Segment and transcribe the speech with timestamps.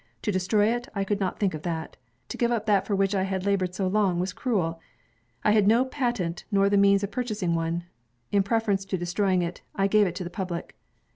[0.23, 1.95] To destroy it, I could not think of that;
[2.29, 4.79] to give up that for which I had labored so long was cruel.
[5.43, 7.83] I had no patent nor the means of purchasing one.
[8.31, 10.75] In preference to destroying it, I gave it to the public."